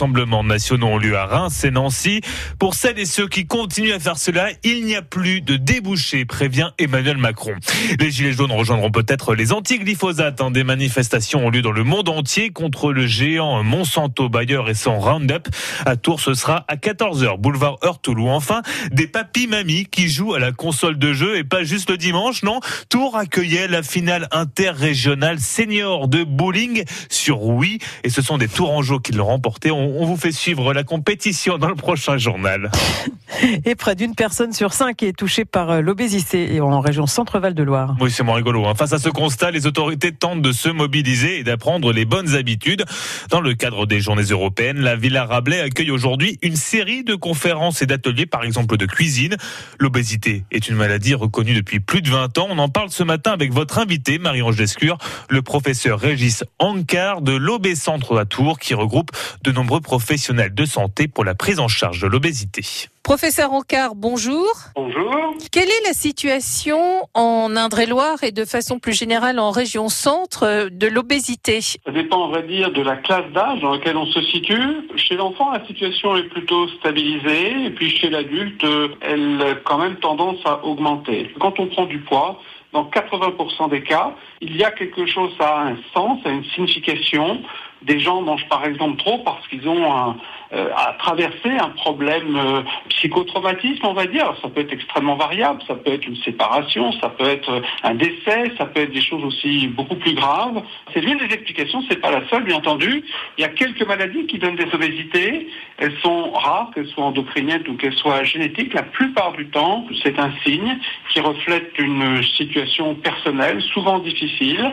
[0.00, 2.22] rassemblements nationaux ont lieu à Reims et Nancy.
[2.58, 6.24] Pour celles et ceux qui continuent à faire cela, il n'y a plus de débouché,
[6.24, 7.52] prévient Emmanuel Macron.
[7.98, 10.40] Les Gilets jaunes rejoindront peut-être les anti-glyphosates.
[10.40, 10.52] Hein.
[10.52, 14.98] Des manifestations ont lieu dans le monde entier contre le géant Monsanto Bayer et son
[14.98, 15.48] Roundup.
[15.84, 18.20] À Tours, ce sera à 14h, boulevard Heurtoul.
[18.20, 18.62] Enfin,
[18.92, 22.60] des papis-mamies qui jouent à la console de jeu et pas juste le dimanche, non?
[22.88, 28.98] Tours accueillait la finale interrégionale senior de bowling sur Wii et ce sont des Tourangeaux
[28.98, 29.70] qui l'ont remporté.
[29.98, 32.70] On vous fait suivre la compétition dans le prochain journal.
[33.64, 37.62] Et près d'une personne sur cinq est touchée par euh, l'obésité en région Centre-Val de
[37.62, 37.96] Loire.
[38.00, 38.66] Oui, c'est moins rigolo.
[38.66, 38.74] Hein.
[38.74, 42.84] Face à ce constat, les autorités tentent de se mobiliser et d'apprendre les bonnes habitudes.
[43.30, 47.82] Dans le cadre des journées européennes, la Villa Rabelais accueille aujourd'hui une série de conférences
[47.82, 49.36] et d'ateliers, par exemple de cuisine.
[49.78, 52.48] L'obésité est une maladie reconnue depuis plus de 20 ans.
[52.50, 57.32] On en parle ce matin avec votre invité, Marie-Ange Lescure, le professeur Régis Ancard de
[57.32, 59.10] l'Obécentre à Tours, qui regroupe
[59.42, 62.62] de nombreux professionnels de santé pour la prise en charge de l'obésité.
[63.02, 64.46] Professeur Ancard, bonjour.
[64.76, 65.34] Bonjour.
[65.50, 70.68] Quelle est la situation en Indre-et-Loire et de façon plus générale en région centre euh,
[70.70, 71.60] de l'obésité?
[71.60, 74.88] Ça dépend, on va dire, de la classe d'âge dans laquelle on se situe.
[74.96, 79.78] Chez l'enfant, la situation est plutôt stabilisée, et puis chez l'adulte, euh, elle a quand
[79.78, 81.32] même tendance à augmenter.
[81.40, 82.40] Quand on prend du poids,
[82.72, 86.44] dans 80% des cas, il y a quelque chose, ça a un sens, a une
[86.44, 87.42] signification.
[87.82, 90.16] Des gens mangent par exemple trop parce qu'ils ont un,
[90.52, 94.34] à traverser un problème euh, psychotraumatisme, on va dire.
[94.42, 98.52] Ça peut être extrêmement variable, ça peut être une séparation, ça peut être un décès,
[98.58, 100.62] ça peut être des choses aussi beaucoup plus graves.
[100.92, 103.04] C'est l'une des explications, c'est pas la seule, bien entendu.
[103.38, 105.48] Il y a quelques maladies qui donnent des obésités.
[105.78, 108.74] Elles sont rares, qu'elles soient endocriniennes ou qu'elles soient génétiques.
[108.74, 110.78] La plupart du temps, c'est un signe
[111.12, 114.72] qui reflète une situation personnelle, souvent difficile,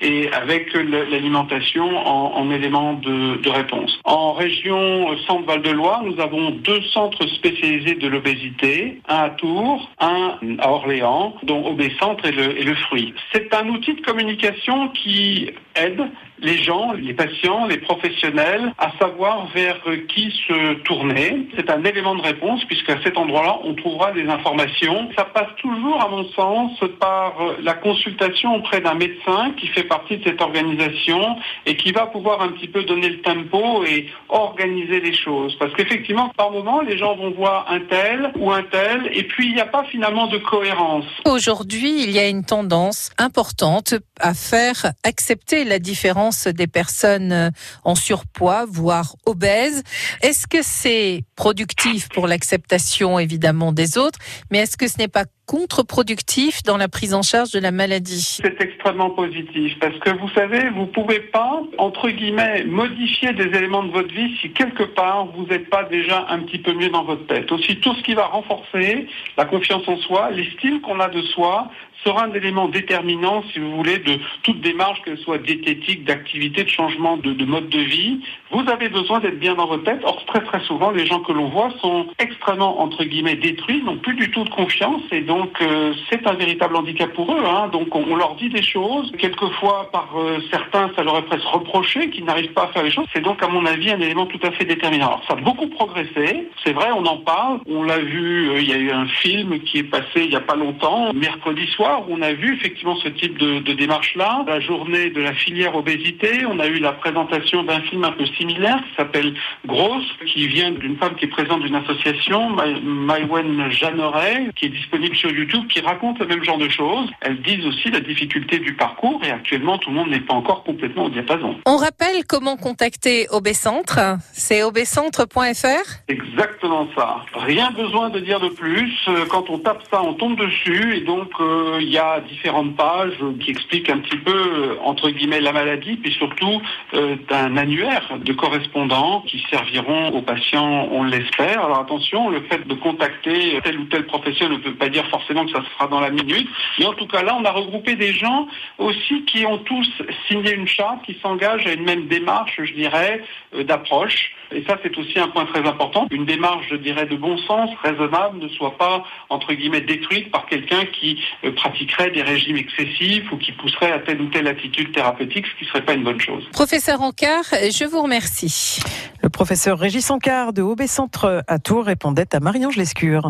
[0.00, 3.98] et avec l'alimentation en, en, élément de, de réponse.
[4.04, 9.90] En région Centre-Val de Loire, nous avons deux centres spécialisés de l'obésité, un à Tours,
[10.00, 13.14] un à Orléans, dont Obécentre et le, le fruit.
[13.32, 15.50] C'est un outil de communication qui
[15.84, 16.00] aide
[16.40, 21.48] les gens, les patients, les professionnels à savoir vers qui se tourner.
[21.56, 25.08] C'est un élément de réponse puisqu'à cet endroit-là, on trouvera des informations.
[25.16, 30.18] Ça passe toujours, à mon sens, par la consultation auprès d'un médecin qui fait partie
[30.18, 31.36] de cette organisation
[31.66, 35.56] et qui va pouvoir un petit peu donner le tempo et organiser les choses.
[35.58, 39.48] Parce qu'effectivement, par moment, les gens vont voir un tel ou un tel et puis
[39.48, 41.04] il n'y a pas finalement de cohérence.
[41.24, 47.52] Aujourd'hui, il y a une tendance importante à faire accepter la différence des personnes
[47.84, 49.82] en surpoids, voire obèses.
[50.22, 54.18] Est-ce que c'est productif pour l'acceptation évidemment des autres,
[54.50, 58.38] mais est-ce que ce n'est pas contre-productif dans la prise en charge de la maladie
[58.42, 63.82] C'est extrêmement positif parce que vous savez, vous pouvez pas, entre guillemets, modifier des éléments
[63.82, 67.04] de votre vie si quelque part vous n'êtes pas déjà un petit peu mieux dans
[67.04, 67.50] votre tête.
[67.50, 69.06] Aussi, tout ce qui va renforcer
[69.38, 71.70] la confiance en soi, l'estime qu'on a de soi,
[72.04, 76.68] sera un élément déterminant, si vous voulez, de toute démarche, qu'elle soit diététique, d'activité, de
[76.68, 78.20] changement de, mode de vie.
[78.50, 80.00] Vous avez besoin d'être bien dans votre tête.
[80.04, 83.98] Or, très très souvent, les gens que l'on voit sont extrêmement, entre guillemets, détruits, n'ont
[83.98, 87.44] plus du tout de confiance, et donc euh, c'est un véritable handicap pour eux.
[87.44, 87.68] Hein.
[87.72, 89.12] Donc, on, leur dit des choses.
[89.18, 92.90] Quelquefois, par euh, certains, ça leur est presque reproché qu'ils n'arrivent pas à faire les
[92.90, 93.06] choses.
[93.12, 95.08] C'est donc, à mon avis, un élément tout à fait déterminant.
[95.08, 96.48] Alors, ça a beaucoup progressé.
[96.64, 97.60] C'est vrai, on en parle.
[97.68, 100.36] On l'a vu, euh, il y a eu un film qui est passé il n'y
[100.36, 104.44] a pas longtemps, mercredi soir, où on a vu effectivement ce type de, de démarche-là.
[104.46, 108.24] La journée de la filière obésité, on a eu la présentation d'un film un peu
[108.38, 109.34] similaire qui s'appelle
[109.66, 115.16] Grosse, qui vient d'une femme qui est présente d'une association, Maïwen Jeanneret, qui est disponible
[115.16, 117.10] sur YouTube, qui raconte le même genre de choses.
[117.20, 120.64] Elles disent aussi la difficulté du parcours et actuellement tout le monde n'est pas encore
[120.64, 121.56] complètement au diapason.
[121.66, 123.98] On rappelle comment contacter Obécentre,
[124.32, 127.24] c'est obécentre.fr Exactement ça.
[127.34, 128.92] Rien besoin de dire de plus.
[129.30, 133.18] Quand on tape ça, on tombe dessus et donc euh, il y a différentes pages
[133.40, 136.60] qui expliquent un petit peu, entre guillemets, la maladie, puis surtout
[136.94, 141.64] euh, d'un annuaire de correspondants qui serviront aux patients, on l'espère.
[141.64, 145.46] Alors attention, le fait de contacter tel ou tel professionnel ne peut pas dire forcément
[145.46, 146.48] que ça se fera dans la minute,
[146.78, 149.90] mais en tout cas là, on a regroupé des gens aussi qui ont tous
[150.28, 153.24] signé une charte, qui s'engagent à une même démarche, je dirais,
[153.54, 154.32] euh, d'approche.
[154.52, 156.06] Et ça, c'est aussi un point très important.
[156.10, 160.46] Une démarche, je dirais, de bon sens, raisonnable, ne soit pas, entre guillemets, détruite par
[160.46, 164.92] quelqu'un qui euh, pratiquerait des régimes excessifs ou qui pousserait à telle ou telle attitude
[164.92, 166.48] thérapeutique, ce qui ne serait pas une bonne chose.
[166.52, 168.80] Professeur Ancard, je vous remercie.
[169.22, 173.26] Le professeur Régis Ancard de Aubé Centre à Tours répondait à Marie-Ange Lescure.